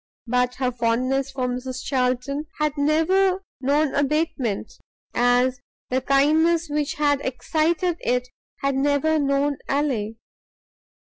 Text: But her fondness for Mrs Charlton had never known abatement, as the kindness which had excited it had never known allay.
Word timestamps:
But 0.25 0.55
her 0.55 0.71
fondness 0.71 1.29
for 1.29 1.47
Mrs 1.47 1.83
Charlton 1.85 2.47
had 2.57 2.75
never 2.75 3.43
known 3.61 3.93
abatement, 3.93 4.79
as 5.13 5.59
the 5.91 6.01
kindness 6.01 6.69
which 6.71 6.95
had 6.95 7.21
excited 7.21 7.97
it 7.99 8.27
had 8.63 8.73
never 8.73 9.19
known 9.19 9.57
allay. 9.69 10.15